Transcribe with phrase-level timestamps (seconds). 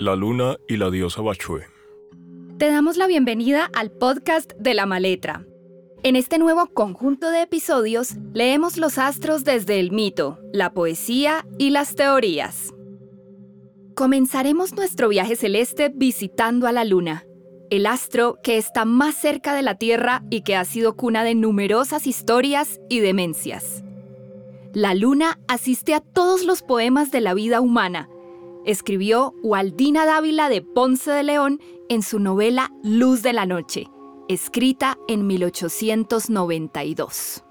[0.00, 1.66] La luna y la diosa Bachue.
[2.56, 5.44] Te damos la bienvenida al podcast de la maletra.
[6.04, 11.70] En este nuevo conjunto de episodios leemos los astros desde el mito, la poesía y
[11.70, 12.72] las teorías.
[13.96, 17.24] Comenzaremos nuestro viaje celeste visitando a la luna,
[17.68, 21.34] el astro que está más cerca de la Tierra y que ha sido cuna de
[21.34, 23.82] numerosas historias y demencias.
[24.74, 28.08] La luna asiste a todos los poemas de la vida humana,
[28.68, 31.58] escribió Waldina Dávila de Ponce de León
[31.88, 33.86] en su novela Luz de la Noche,
[34.28, 37.42] escrita en 1892.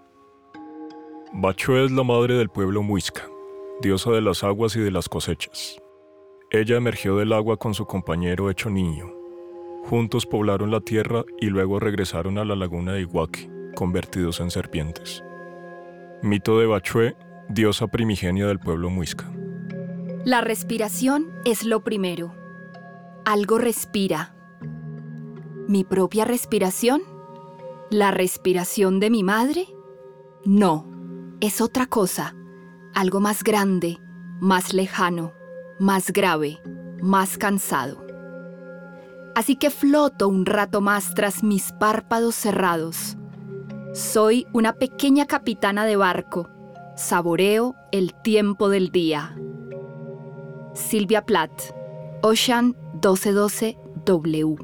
[1.34, 3.28] Bachue es la madre del pueblo muisca,
[3.82, 5.82] diosa de las aguas y de las cosechas.
[6.52, 9.12] Ella emergió del agua con su compañero hecho niño.
[9.86, 15.24] Juntos poblaron la tierra y luego regresaron a la laguna de Iguaque, convertidos en serpientes.
[16.22, 17.16] Mito de Bachue,
[17.50, 19.32] diosa primigenia del pueblo muisca.
[20.26, 22.34] La respiración es lo primero.
[23.26, 24.36] Algo respira.
[25.68, 27.02] ¿Mi propia respiración?
[27.90, 29.68] ¿La respiración de mi madre?
[30.46, 30.88] No,
[31.40, 32.36] es otra cosa,
[32.94, 33.98] algo más grande,
[34.40, 35.34] más lejano,
[35.80, 36.60] más grave,
[37.02, 38.06] más cansado.
[39.36, 43.18] Así que floto un rato más tras mis párpados cerrados.
[43.94, 46.50] Soy una pequeña capitana de barco.
[46.96, 49.36] Saboreo el tiempo del día.
[50.78, 51.74] Silvia Plath,
[52.22, 54.58] Ocean 1212W.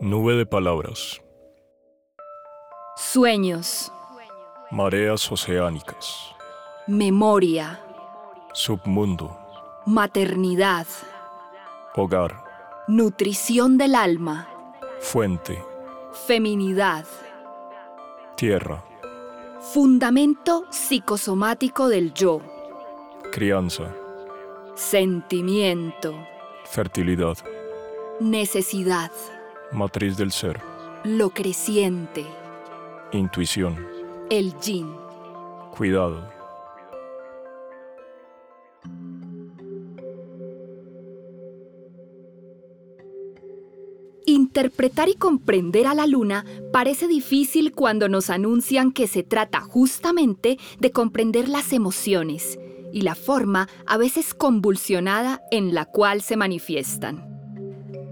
[0.00, 1.20] Nube de palabras.
[2.96, 3.92] Sueños.
[4.70, 6.32] Mareas oceánicas.
[6.86, 7.80] Memoria.
[8.52, 9.36] Submundo.
[9.84, 10.86] Maternidad.
[11.96, 12.44] Hogar.
[12.86, 14.48] Nutrición del alma.
[15.00, 15.60] Fuente.
[16.12, 17.04] Feminidad.
[18.36, 18.84] Tierra.
[19.72, 22.40] Fundamento psicosomático del yo.
[23.32, 23.92] Crianza.
[24.74, 26.14] Sentimiento.
[26.66, 27.38] Fertilidad.
[28.20, 29.10] Necesidad.
[29.72, 30.60] Matriz del ser.
[31.04, 32.26] Lo creciente.
[33.12, 33.88] Intuición.
[34.30, 34.94] El yin.
[35.76, 36.33] Cuidado.
[44.34, 50.58] Interpretar y comprender a la luna parece difícil cuando nos anuncian que se trata justamente
[50.80, 52.58] de comprender las emociones
[52.92, 57.24] y la forma a veces convulsionada en la cual se manifiestan.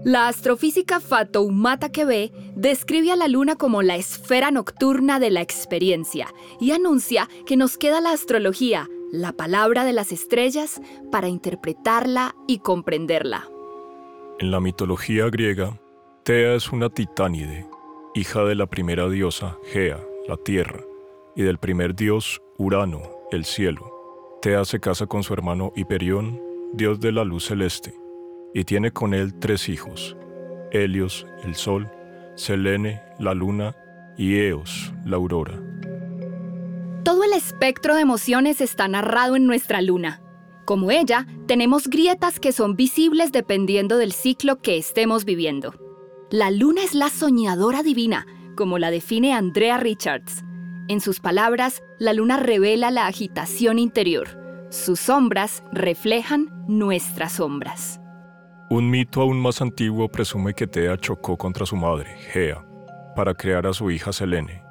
[0.05, 6.33] La astrofísica Fatoumata Kebe describe a la luna como la esfera nocturna de la experiencia
[6.61, 10.79] y anuncia que nos queda la astrología, la palabra de las estrellas,
[11.11, 13.49] para interpretarla y comprenderla.
[14.39, 15.79] En la mitología griega,
[16.23, 17.67] Tea es una titánide,
[18.13, 20.79] hija de la primera diosa, Gea, la tierra,
[21.35, 23.01] y del primer dios, Urano,
[23.33, 24.39] el cielo.
[24.41, 26.41] Tea se casa con su hermano Hiperión,
[26.71, 27.93] dios de la luz celeste,
[28.53, 30.15] y tiene con él tres hijos,
[30.71, 31.91] Helios, el sol,
[32.35, 33.75] Selene, la luna,
[34.17, 35.61] y Eos, la aurora.
[37.03, 40.21] Todo el espectro de emociones está narrado en nuestra luna.
[40.63, 45.82] Como ella, tenemos grietas que son visibles dependiendo del ciclo que estemos viviendo.
[46.33, 48.25] La luna es la soñadora divina,
[48.57, 50.43] como la define Andrea Richards.
[50.87, 54.29] En sus palabras, la luna revela la agitación interior.
[54.71, 58.01] Sus sombras reflejan nuestras sombras.
[58.71, 62.65] Un mito aún más antiguo presume que Tea chocó contra su madre, Gea,
[63.15, 64.63] para crear a su hija Selene.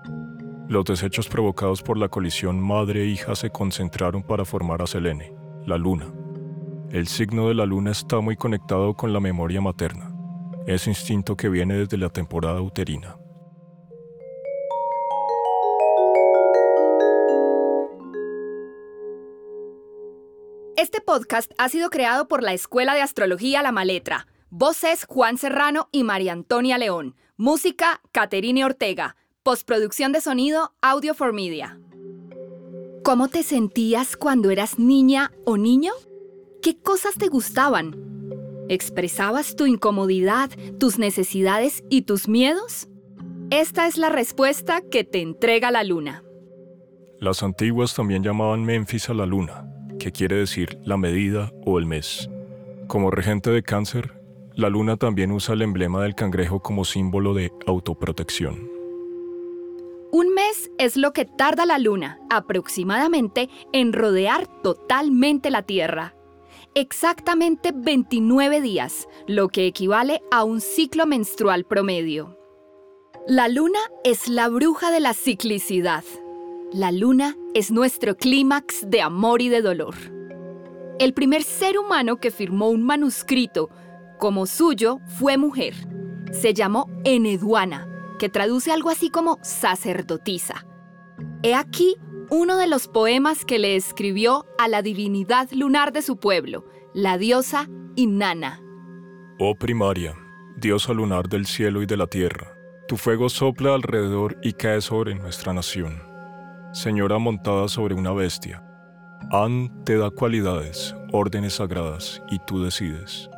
[0.69, 5.33] Los desechos provocados por la colisión madre-hija se concentraron para formar a Selene,
[5.65, 6.13] la luna.
[6.91, 10.12] El signo de la luna está muy conectado con la memoria materna
[10.67, 13.17] ese instinto que viene desde la temporada uterina.
[20.77, 24.27] Este podcast ha sido creado por la Escuela de Astrología La Maletra.
[24.51, 27.17] Voces Juan Serrano y María Antonia León.
[27.37, 29.17] Música Caterine Ortega.
[29.43, 31.79] Postproducción de sonido Audio for Media.
[33.05, 35.93] ¿Cómo te sentías cuando eras niña o niño?
[36.63, 38.12] ¿Qué cosas te gustaban?
[38.69, 42.89] ¿Expresabas tu incomodidad, tus necesidades y tus miedos?
[43.51, 46.23] Esta es la respuesta que te entrega la luna.
[47.19, 49.69] Las antiguas también llamaban Memphis a la luna,
[49.99, 52.31] que quiere decir la medida o el mes.
[52.87, 54.21] Como regente de cáncer,
[54.55, 58.71] la luna también usa el emblema del cangrejo como símbolo de autoprotección.
[60.13, 66.15] Un mes es lo que tarda la luna aproximadamente en rodear totalmente la Tierra
[66.75, 72.39] exactamente 29 días, lo que equivale a un ciclo menstrual promedio.
[73.27, 76.05] La luna es la bruja de la ciclicidad.
[76.73, 79.95] La luna es nuestro clímax de amor y de dolor.
[80.99, 83.69] El primer ser humano que firmó un manuscrito
[84.19, 85.75] como suyo fue mujer.
[86.33, 87.89] Se llamó Eneduana,
[88.19, 90.67] que traduce algo así como sacerdotisa.
[91.43, 91.97] He aquí
[92.33, 96.65] uno de los poemas que le escribió a la divinidad lunar de su pueblo,
[96.95, 98.59] la diosa Inanna.
[99.39, 100.17] Oh primaria,
[100.57, 102.57] diosa lunar del cielo y de la tierra,
[102.89, 106.03] tu fuego sopla alrededor y cae sobre nuestra nación.
[106.73, 108.65] Señora montada sobre una bestia,
[109.31, 113.29] An te da cualidades, órdenes sagradas, y tú decides.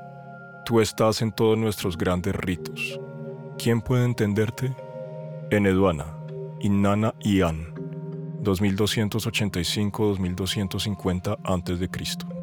[0.65, 3.01] Tú estás en todos nuestros grandes ritos.
[3.59, 4.73] ¿Quién puede entenderte?
[5.51, 6.17] Eneduana,
[6.61, 7.74] Inanna y An,
[8.45, 12.34] 2285-2250 a.C.